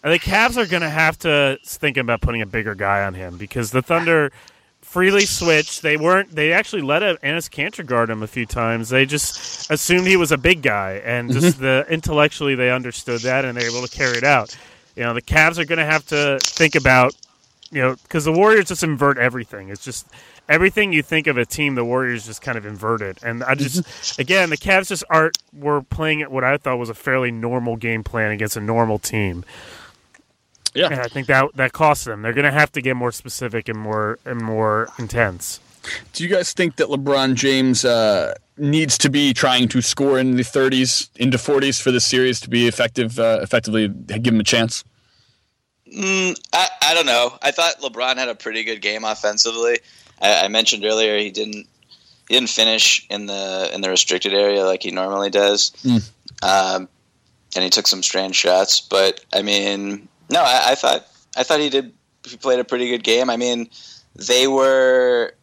[0.03, 3.13] and the Cavs are going to have to think about putting a bigger guy on
[3.13, 4.31] him because the Thunder
[4.81, 5.81] freely switched.
[5.81, 6.35] They weren't.
[6.35, 8.89] They actually let Enes Kanter guard him a few times.
[8.89, 11.63] They just assumed he was a big guy, and just mm-hmm.
[11.63, 14.55] the intellectually they understood that and they're able to carry it out.
[14.95, 17.15] You know, the Cavs are going to have to think about,
[17.71, 19.69] you know, because the Warriors just invert everything.
[19.69, 20.07] It's just
[20.49, 23.17] everything you think of a team, the Warriors just kind of inverted.
[23.23, 24.21] And I just, mm-hmm.
[24.21, 27.77] again, the Cavs just aren't were playing at what I thought was a fairly normal
[27.77, 29.45] game plan against a normal team.
[30.73, 30.87] Yeah.
[30.91, 32.21] And I think that that costs them.
[32.21, 35.59] They're going to have to get more specific and more and more intense.
[36.13, 40.35] Do you guys think that LeBron James uh, needs to be trying to score in
[40.37, 43.19] the 30s into 40s for this series to be effective?
[43.19, 44.83] Uh, effectively, give him a chance.
[45.93, 47.37] Mm, I, I don't know.
[47.41, 49.79] I thought LeBron had a pretty good game offensively.
[50.21, 51.67] I, I mentioned earlier he didn't
[52.29, 56.09] he didn't finish in the in the restricted area like he normally does, Mm.
[56.43, 56.87] um,
[57.55, 58.79] and he took some strange shots.
[58.79, 61.93] But I mean, no, I, I thought I thought he did.
[62.27, 63.29] He played a pretty good game.
[63.29, 63.69] I mean,
[64.15, 65.33] they were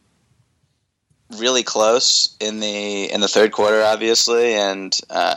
[1.36, 5.36] really close in the in the third quarter, obviously, and uh,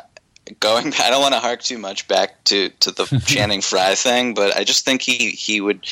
[0.59, 0.87] going.
[0.99, 4.55] I don't want to hark too much back to to the Channing Frye thing, but
[4.55, 5.85] I just think he he would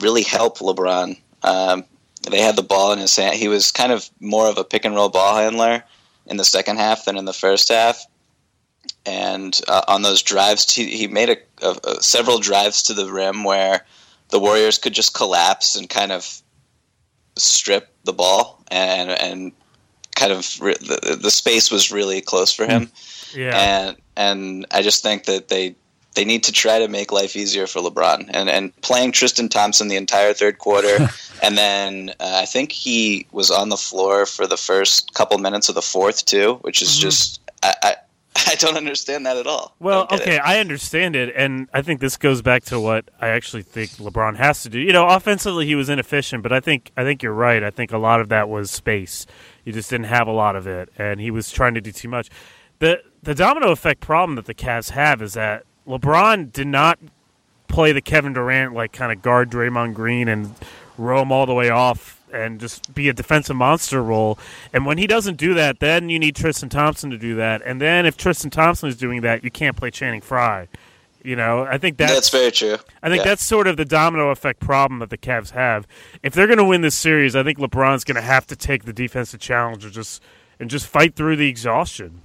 [0.00, 1.18] really help LeBron.
[1.42, 1.84] Um,
[2.28, 3.36] they had the ball in his hand.
[3.36, 5.84] He was kind of more of a pick and roll ball handler
[6.26, 8.04] in the second half than in the first half.
[9.08, 13.10] And uh, on those drives, he, he made a, a, a, several drives to the
[13.10, 13.86] rim where
[14.28, 16.42] the Warriors could just collapse and kind of
[17.36, 19.52] strip the ball and and
[20.16, 22.90] kind of re- the, the space was really close for him
[23.34, 23.56] Yeah.
[23.56, 25.76] and and I just think that they
[26.16, 29.86] they need to try to make life easier for LeBron and and playing Tristan Thompson
[29.88, 31.08] the entire third quarter
[31.42, 35.68] and then uh, I think he was on the floor for the first couple minutes
[35.68, 37.00] of the fourth too which is Mhm.
[37.00, 37.94] just I, I
[38.46, 39.74] I don't understand that at all.
[39.78, 40.42] Well, okay, it.
[40.42, 44.36] I understand it, and I think this goes back to what I actually think LeBron
[44.36, 44.78] has to do.
[44.78, 47.62] You know, offensively he was inefficient, but I think I think you're right.
[47.62, 49.26] I think a lot of that was space.
[49.64, 52.08] He just didn't have a lot of it, and he was trying to do too
[52.08, 52.28] much.
[52.78, 56.98] the The domino effect problem that the Cavs have is that LeBron did not
[57.66, 60.54] play the Kevin Durant like kind of guard Draymond Green and
[60.96, 64.38] roam all the way off and just be a defensive monster role.
[64.72, 67.62] And when he doesn't do that, then you need Tristan Thompson to do that.
[67.64, 70.68] And then if Tristan Thompson is doing that, you can't play Channing Frye.
[71.22, 72.76] You know, I think that's, that's very true.
[73.02, 73.30] I think yeah.
[73.30, 75.86] that's sort of the domino effect problem that the Cavs have.
[76.22, 78.84] If they're going to win this series, I think LeBron's going to have to take
[78.84, 80.22] the defensive challenge and just
[80.60, 82.22] and just fight through the exhaustion.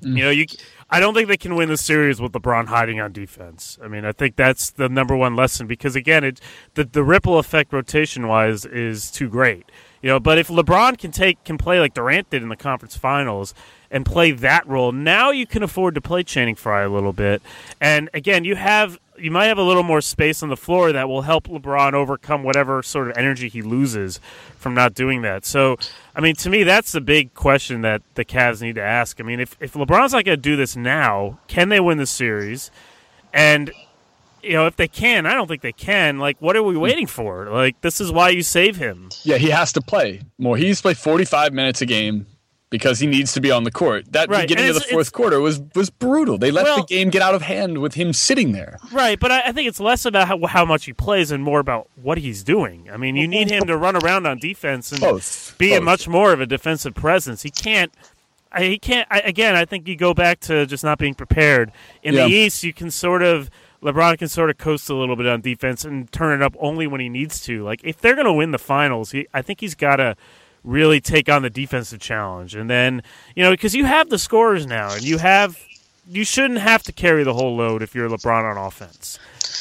[0.00, 0.18] You mm.
[0.18, 0.46] know, you
[0.94, 3.80] I don't think they can win the series with LeBron hiding on defense.
[3.82, 6.40] I mean, I think that's the number one lesson because again, it
[6.74, 9.68] the the ripple effect rotation wise is too great.
[10.02, 12.96] You know, but if LeBron can take can play like Durant did in the conference
[12.96, 13.54] finals
[13.90, 17.42] and play that role, now you can afford to play Channing Frye a little bit.
[17.80, 21.08] And again, you have you might have a little more space on the floor that
[21.08, 24.20] will help LeBron overcome whatever sort of energy he loses
[24.58, 25.44] from not doing that.
[25.44, 25.76] So,
[26.14, 29.20] I mean, to me, that's the big question that the Cavs need to ask.
[29.20, 32.06] I mean, if, if LeBron's not going to do this now, can they win the
[32.06, 32.70] series?
[33.32, 33.70] And,
[34.42, 36.18] you know, if they can, I don't think they can.
[36.18, 37.48] Like, what are we waiting for?
[37.50, 39.10] Like, this is why you save him.
[39.22, 40.56] Yeah, he has to play more.
[40.56, 42.26] He's played 45 minutes a game
[42.70, 44.10] because he needs to be on the court.
[44.12, 46.38] That Right, beginning of the fourth quarter was was brutal.
[46.38, 48.78] They let Well- the game get out of hand with him sitting there.
[48.92, 51.60] Right, but I, I think it's less about how, how much he plays and more
[51.60, 52.88] about what he's doing.
[52.92, 55.54] I mean, you need him to run around on defense and Both.
[55.58, 57.42] be a much more of a defensive presence.
[57.42, 57.92] He can't.
[58.50, 59.06] I, he can't.
[59.10, 61.72] I, again, I think you go back to just not being prepared.
[62.02, 62.26] In Yeah.
[62.26, 63.50] the East, you can sort of
[63.82, 66.86] LeBron can sort of coast a little bit on defense and turn it up only
[66.86, 67.62] when he needs to.
[67.62, 70.16] Like if they're going to win the finals, he, I think he's got to
[70.64, 72.54] really take on the defensive challenge.
[72.54, 73.02] And then
[73.36, 75.58] you know because you have the scorers now, and you have
[76.10, 79.18] you shouldn't have to carry the whole load if you're LeBron on offense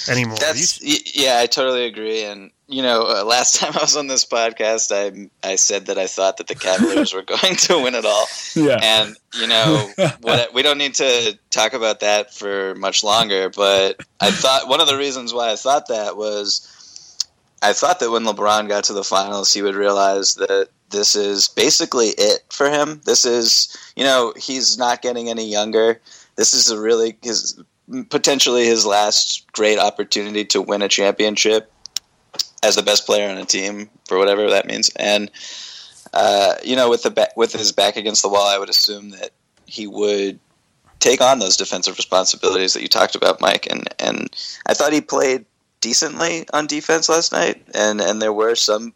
[0.09, 0.37] anymore.
[0.39, 2.23] That's y- yeah, I totally agree.
[2.23, 5.97] And you know, uh, last time I was on this podcast, I I said that
[5.97, 8.25] I thought that the Cavaliers were going to win it all.
[8.55, 8.79] Yeah.
[8.81, 9.89] And you know,
[10.21, 13.49] what, we don't need to talk about that for much longer.
[13.49, 16.69] But I thought one of the reasons why I thought that was
[17.61, 21.49] I thought that when LeBron got to the finals, he would realize that this is
[21.49, 23.01] basically it for him.
[23.03, 25.99] This is, you know, he's not getting any younger.
[26.37, 27.61] This is a really his
[28.09, 31.69] potentially his last great opportunity to win a championship
[32.63, 34.89] as the best player on a team for whatever that means.
[34.95, 35.29] And
[36.13, 39.09] uh, you know, with the ba- with his back against the wall, I would assume
[39.09, 39.31] that
[39.65, 40.39] he would
[40.99, 43.67] take on those defensive responsibilities that you talked about, Mike.
[43.69, 44.35] And and
[44.67, 45.45] I thought he played
[45.81, 48.93] decently on defense last night, and and there were some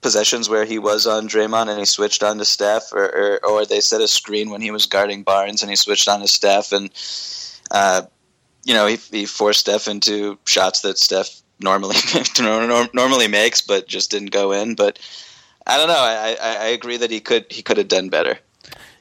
[0.00, 3.66] possessions where he was on Draymond and he switched on to Steph, or or, or
[3.66, 6.72] they set a screen when he was guarding Barnes and he switched on to Steph,
[6.72, 6.90] and
[7.70, 8.02] uh,
[8.64, 11.96] you know he, he forced Steph into shots that Steph normally
[12.94, 14.74] normally makes, but just didn't go in.
[14.74, 14.98] But
[15.66, 15.94] I don't know.
[15.94, 18.38] I, I, I agree that he could he could have done better.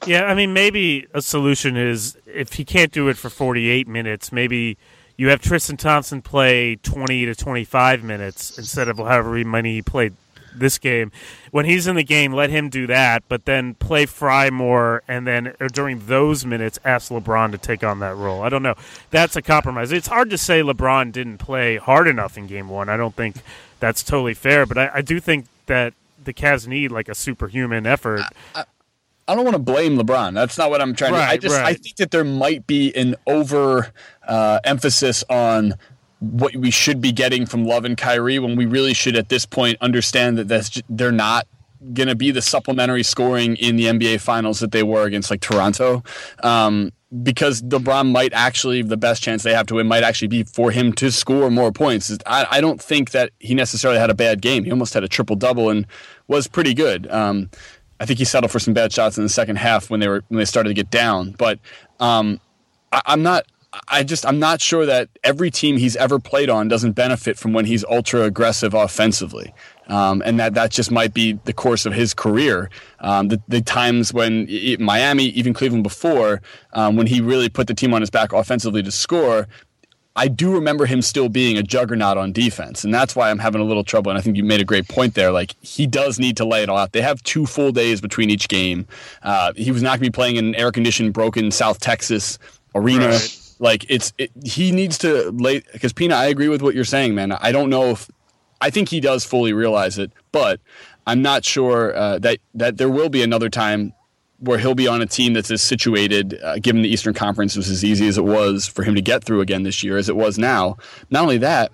[0.06, 4.32] Yeah, I mean, maybe a solution is if he can't do it for 48 minutes,
[4.32, 4.78] maybe
[5.18, 10.14] you have Tristan Thompson play 20 to 25 minutes instead of however many he played
[10.54, 11.12] this game.
[11.52, 15.26] When he's in the game, let him do that, but then play Frye more, and
[15.26, 18.42] then or during those minutes, ask LeBron to take on that role.
[18.42, 18.76] I don't know.
[19.12, 19.92] That's a compromise.
[19.92, 22.90] It's hard to say LeBron didn't play hard enough in game one.
[22.90, 23.38] I don't think
[23.80, 27.86] that's totally fair, but I, I do think that the Cavs need like a superhuman
[27.86, 28.22] effort.
[29.30, 30.34] I don't want to blame LeBron.
[30.34, 31.20] That's not what I'm trying to.
[31.20, 33.92] I Right, just I think that there might be an over
[34.28, 35.76] uh, emphasis on
[36.20, 39.46] what we should be getting from Love and Kyrie when we really should at this
[39.46, 41.48] point understand that that's they're not
[41.94, 45.42] going to be the supplementary scoring in the NBA finals that they were against like
[45.42, 46.04] Toronto.
[46.44, 46.92] Um,
[47.24, 50.70] because LeBron might actually the best chance they have to win might actually be for
[50.70, 52.16] him to score more points.
[52.26, 54.64] I, I don't think that he necessarily had a bad game.
[54.64, 55.88] He almost had a triple double and
[56.28, 57.10] was pretty good.
[57.10, 57.50] Um,
[58.00, 60.24] I think he settled for some bad shots in the second half when they were
[60.28, 61.32] when they started to get down.
[61.32, 61.60] But
[62.00, 62.40] um,
[62.92, 63.46] I, I'm not.
[63.88, 67.54] I just I'm not sure that every team he's ever played on doesn't benefit from
[67.54, 69.54] when he's ultra aggressive offensively,
[69.88, 72.72] um, and that that just might be the course of his career.
[73.00, 74.48] Um, the, the times when
[74.80, 76.42] Miami, even Cleveland before,
[76.74, 79.48] um, when he really put the team on his back offensively to score,
[80.16, 83.62] I do remember him still being a juggernaut on defense, and that's why I'm having
[83.62, 84.10] a little trouble.
[84.10, 85.32] And I think you made a great point there.
[85.32, 86.94] Like he does need to lay it all out.
[86.94, 88.88] They have two full days between each game.
[89.22, 92.40] Uh, he was not going to be playing in an air-conditioned, broken South Texas
[92.74, 93.10] arena.
[93.10, 93.36] Right.
[93.60, 96.16] Like it's it, he needs to lay because Pina.
[96.16, 97.34] I agree with what you're saying, man.
[97.34, 98.10] I don't know if
[98.62, 100.60] I think he does fully realize it, but
[101.06, 103.94] I'm not sure uh, that that there will be another time
[104.40, 107.70] where he'll be on a team that's as situated, uh, given the Eastern Conference was
[107.70, 110.16] as easy as it was for him to get through again this year as it
[110.16, 110.78] was now.
[111.10, 111.72] Not only that,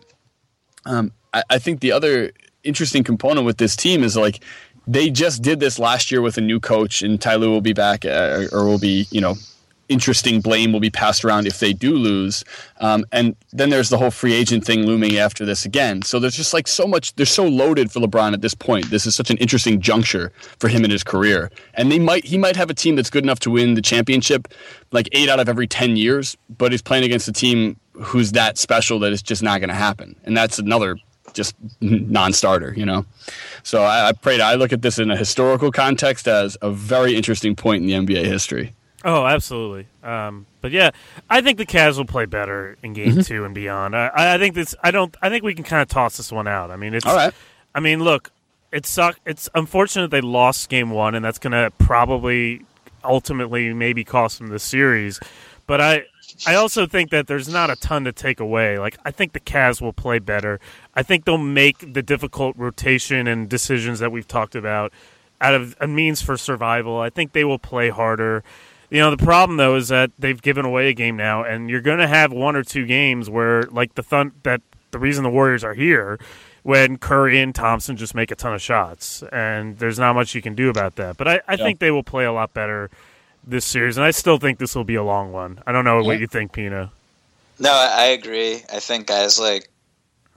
[0.88, 2.32] um, I, I think the other
[2.63, 4.43] interesting component with this team is like
[4.88, 7.74] they just did this last year with a new coach, and Ty Lue will be
[7.74, 9.36] back, uh, or will be, you know,
[9.89, 12.43] interesting blame will be passed around if they do lose.
[12.80, 16.02] Um, and then there's the whole free agent thing looming after this again.
[16.02, 18.89] So there's just like so much, they're so loaded for LeBron at this point.
[18.89, 21.52] This is such an interesting juncture for him in his career.
[21.74, 24.48] And they might, he might have a team that's good enough to win the championship
[24.91, 28.58] like eight out of every 10 years, but he's playing against a team who's that
[28.58, 30.15] special that it's just not going to happen.
[30.24, 30.98] And that's another
[31.34, 33.06] just non-starter, you know.
[33.63, 34.39] So I, I pray.
[34.39, 38.15] I look at this in a historical context as a very interesting point in the
[38.15, 38.74] NBA history.
[39.06, 39.86] Oh, absolutely.
[40.04, 40.89] Um, but yeah,
[41.30, 43.22] I think the Cavs will play better in Game Mm-hmm.
[43.22, 43.96] Two and beyond.
[43.96, 44.74] I, I think this.
[44.84, 45.15] I don't.
[45.22, 46.72] I think we can kind of toss this one out.
[46.72, 47.06] I mean, it's.
[47.06, 47.34] All right.
[47.76, 48.32] I mean, look,
[48.72, 49.20] it suck.
[49.26, 52.65] It's unfortunate they lost Game One, and that's going to probably
[53.04, 55.20] ultimately maybe cost them the series.
[55.68, 56.06] But I,
[56.48, 58.80] I also think that there's not a ton to take away.
[58.80, 60.60] Like I think the Cavs will play better.
[60.96, 64.91] I think they'll make the difficult rotation and decisions that we've talked about
[65.41, 67.00] out of a means for survival.
[67.00, 68.44] I think they will play harder.
[68.89, 71.82] You know, the problem though is that they've given away a game now, and you're
[71.82, 75.30] going to have one or two games where, like the thun- that the reason the
[75.30, 76.19] Warriors are here,
[76.63, 80.41] when Curry and Thompson just make a ton of shots, and there's not much you
[80.41, 81.17] can do about that.
[81.17, 81.58] But I, I Yeah.
[81.58, 82.89] think they will play a lot better
[83.45, 85.60] this series, and I still think this will be a long one.
[85.67, 86.91] I don't know what you think, Pina.
[87.60, 88.63] No, I I agree.
[88.74, 89.69] I think guys like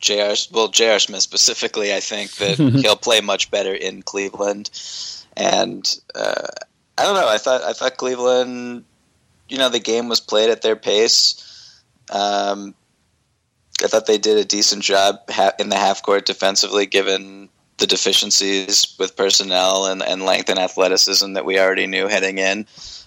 [0.00, 0.34] J.R.
[0.52, 0.98] Well, J.R.
[0.98, 4.70] Smith specifically, I think that he'll play much better in Cleveland.
[5.36, 6.46] And uh,
[6.98, 7.28] I don't know.
[7.28, 8.84] I thought I thought Cleveland,
[9.48, 11.44] you know, the game was played at their pace.
[12.10, 12.74] Um,
[13.82, 15.20] I thought they did a decent job
[15.60, 21.34] in the half court defensively, given the deficiencies with personnel and, and length and athleticism
[21.34, 22.66] that we already knew heading in.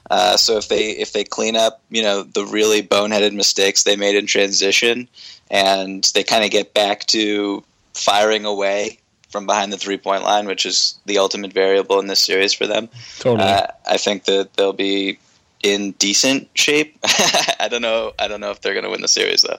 [0.09, 3.97] Uh, so if they if they clean up, you know, the really boneheaded mistakes they
[3.97, 5.09] made in transition,
[5.49, 7.61] and they kind of get back to
[7.93, 8.97] firing away
[9.31, 12.67] from behind the three point line, which is the ultimate variable in this series for
[12.67, 12.89] them.
[13.19, 13.49] Totally.
[13.49, 15.19] Uh, I think that they'll be
[15.63, 16.97] in decent shape.
[17.03, 18.13] I don't know.
[18.19, 19.57] I don't know if they're going to win the series though.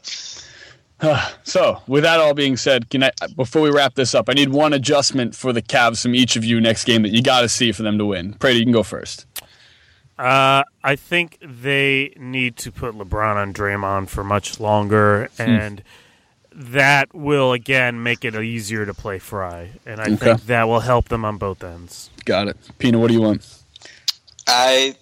[1.42, 4.50] so, with that all being said, can I, before we wrap this up, I need
[4.50, 7.48] one adjustment for the Cavs from each of you next game that you got to
[7.48, 8.34] see for them to win.
[8.34, 9.26] Prady, you can go first.
[10.18, 15.82] Uh, I think they need to put LeBron on Draymond for much longer, and
[16.54, 20.16] that will again make it easier to play Frye, and I Okay.
[20.16, 22.10] think that will help them on both ends.
[22.24, 22.56] Got it.
[22.78, 23.46] Pina, what do you want?
[24.46, 24.94] I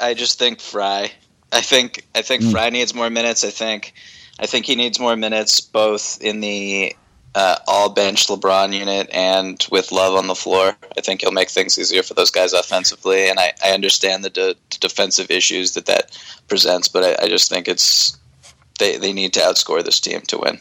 [0.00, 1.12] I just think Frye.
[1.52, 3.44] I think I think Frye needs more minutes.
[3.44, 3.92] I think
[4.38, 6.94] I think he needs more minutes both in the
[7.34, 10.76] uh, all bench LeBron unit and with Love on the floor.
[10.98, 14.30] I think he'll make things easier for those guys offensively, and I, I understand the
[14.30, 18.18] de- defensive issues that that presents, but I, I just think it's
[18.78, 20.60] they they need to outscore this team to win.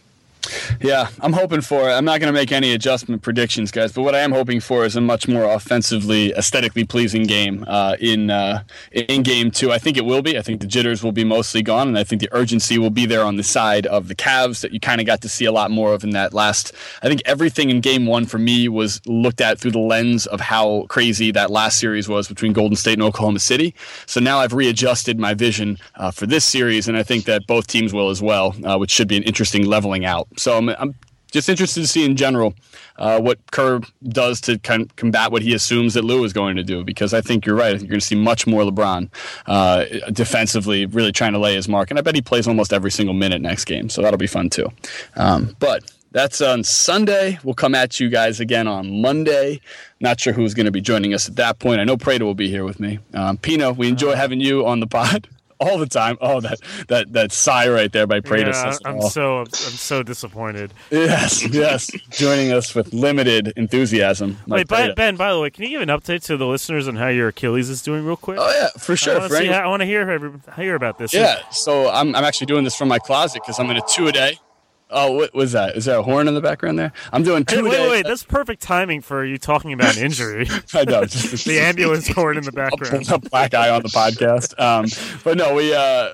[0.82, 1.94] Yeah, I'm hoping for it.
[1.94, 4.86] I'm not going to make any adjustment predictions, guys, but what I am hoping for
[4.86, 9.72] is a much more offensively, aesthetically pleasing game uh, in uh, in game two.
[9.72, 10.38] I think it will be.
[10.38, 13.06] I think the jitters will be mostly gone, and I think the urgency will be
[13.06, 15.52] there on the side of the Cavs that you kind of got to see a
[15.52, 16.74] lot more of in that last.
[17.04, 20.40] I think everything in game one for me was looked at through the lens of
[20.40, 23.76] how crazy that last series was between Golden State and Oklahoma City.
[24.08, 27.68] So now I've readjusted my vision uh, for this series, and I think that both
[27.68, 30.28] teams will as well, uh, which should be an interesting leveling out.
[30.38, 30.96] So I'm, I'm
[31.32, 32.54] just interested to see in general
[32.98, 36.58] uh, what Kerr does to kind of combat what he assumes that Lue is going
[36.58, 37.70] to do, because I think you're right.
[37.70, 39.10] I think you're going to see much more LeBron
[39.48, 42.92] uh, defensively, really trying to lay his mark, and I bet he plays almost every
[42.92, 44.68] single minute next game, so that'll be fun too.
[45.16, 47.40] Um, but that's on Sunday.
[47.44, 49.62] We'll come at you guys again on Monday.
[50.02, 51.80] Not sure who's going to be joining us at that point.
[51.80, 53.00] I know Prado will be here with me.
[53.14, 55.30] Um, Pina, we enjoy having you on the pod
[55.62, 56.18] all the time.
[56.20, 58.50] Oh, that that that sigh right there by Prado.
[58.52, 59.10] Yeah, I'm all.
[59.10, 60.74] so I'm so disappointed.
[60.90, 61.90] Yes, yes.
[62.10, 64.38] Joining us with limited enthusiasm.
[64.48, 66.96] Wait, Mike ben, By the way, can you give an update to the listeners on
[66.98, 68.38] how your Achilles is doing, real quick?
[68.42, 69.14] Oh yeah, for sure.
[69.20, 69.46] want For to see.
[69.48, 71.14] any- How, I want to hear hear about this.
[71.14, 71.42] yeah.
[71.52, 74.12] So I'm I'm actually doing this from my closet because I'm in a two a
[74.12, 74.40] day.
[74.92, 75.76] Oh, what was that?
[75.78, 76.92] Is there a horn in the background there?
[77.14, 78.06] I'm doing Hey, two wait, a wait, wait.
[78.06, 80.48] That's perfect timing for you talking about an injury.
[80.74, 81.06] I know.
[81.06, 83.10] Just, the ambulance horn in the background.
[83.10, 84.60] a black eye on the podcast.
[84.60, 84.88] Um,
[85.24, 86.10] but no, we, uh,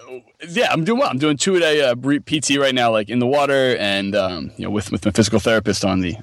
[0.49, 1.09] yeah, I'm doing well.
[1.09, 4.51] I'm doing two a day uh, PT right now, like in the water and, um,
[4.57, 6.15] you know, with, with my physical therapist on the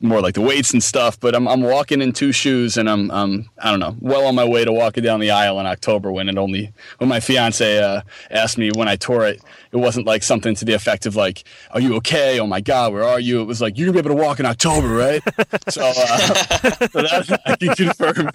[0.00, 1.18] more like the weights and stuff.
[1.18, 4.34] But I'm, I'm walking in two shoes and I'm, I'm, I don't know, well on
[4.34, 7.78] my way to walking down the aisle in October when it only, when my fiance,
[7.82, 9.40] uh, asked me when I tore it,
[9.72, 12.38] it wasn't like something to the effect of like, are you okay?
[12.40, 13.40] Oh my God, where are you?
[13.40, 15.22] It was like, you're gonna be able to walk in October, right?
[15.68, 18.14] so, uh, so that I can confirm.
[18.26, 18.30] That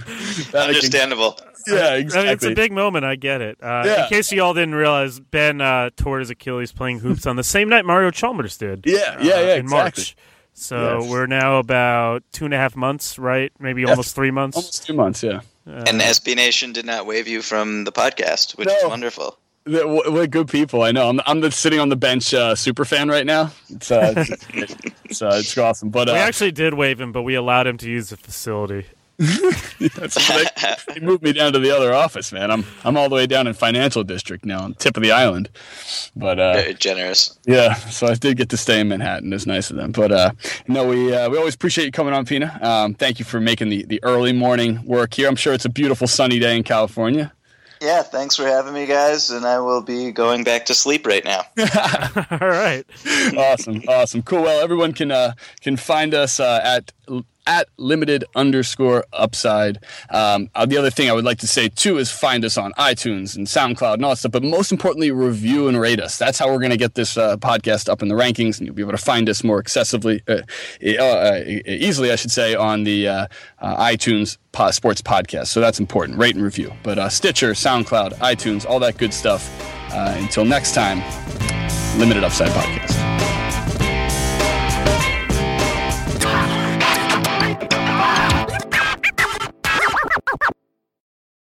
[0.56, 1.40] I can- Understandable.
[1.68, 2.24] yeah, I exactly.
[2.28, 3.06] mean, it's a big moment.
[3.06, 3.58] I get it.
[3.64, 4.04] Uh, Yeah.
[4.04, 7.44] In case you all didn't realize, Ben uh, tore his Achilles playing hoops on the
[7.44, 8.84] same night Mario Chalmers did.
[8.86, 9.70] Yeah, uh, yeah, yeah, in exactly.
[10.02, 10.16] March.
[10.54, 11.10] So Yes.
[11.10, 13.52] we're now about two and a half months, right?
[13.60, 14.56] Maybe almost three months.
[14.58, 15.42] Almost two months, yeah.
[15.66, 19.38] And SB Nation did not wave you from the podcast, which is wonderful.
[19.66, 20.82] They're- What what good people!
[20.84, 21.08] I know.
[21.08, 23.52] I'm, I'm the sitting on the bench uh, super fan right now.
[23.70, 24.46] It's uh, it's,
[25.06, 25.90] it's, uh, it's awesome.
[25.90, 28.86] But We uh, actually did waive him, but we allowed him to use the facility.
[29.20, 30.16] that's-
[30.88, 32.50] they, they moved me down to the other office, man.
[32.52, 35.50] I'm I'm all the way down in financial district now, on tip of the island.
[36.16, 37.38] But uh, Very generous.
[37.46, 39.32] yeah, so I did get to stay in Manhattan.
[39.34, 39.92] It's nice of them.
[39.92, 40.32] But uh,
[40.68, 42.60] no, we uh, we always appreciate you coming on, Pina.
[42.62, 45.28] Um, thank you for making the the early morning work here.
[45.30, 47.32] I'm sure it's a beautiful sunny day in California.
[47.82, 49.30] Yeah, thanks for having me, guys.
[49.30, 51.42] And I will be going back to sleep right now.
[52.32, 52.86] all right.
[53.38, 54.44] awesome, awesome, cool.
[54.44, 56.94] Well, everyone can uh, can find us uh, at
[57.46, 59.80] at limited underscore upside.
[60.10, 62.72] Um, uh, the other thing I would like to say too is find us on
[62.74, 66.18] iTunes and SoundCloud and all that stuff, but most importantly, review and rate us.
[66.18, 68.76] That's how we're going to get this uh, podcast up in the rankings, and you'll
[68.76, 70.44] be able to find us more accessibly, uh,
[71.02, 73.28] uh easily, I should say, on the uh,
[73.60, 74.38] uh, iTunes
[74.72, 75.48] sports podcast.
[75.48, 76.20] So that's important.
[76.20, 76.74] Rate and review.
[76.84, 79.50] But Stitcher, SoundCloud, iTunes, all that good stuff.
[79.92, 81.00] until next time,
[82.00, 83.33] Limited Upside Podcast.